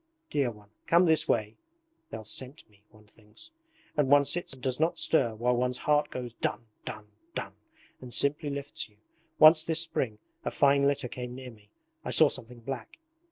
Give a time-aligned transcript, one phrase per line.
[0.31, 1.57] Dear one, come this way!
[2.09, 3.51] "They'll scent me," one thinks;
[3.95, 6.65] and one sits and does not stir while one's heart goes dun!
[6.85, 7.09] dun!
[7.35, 7.53] dun!
[8.01, 8.97] and simply lifts you.
[9.37, 11.69] Once this spring a fine litter came near me,
[12.03, 12.97] I saw something black.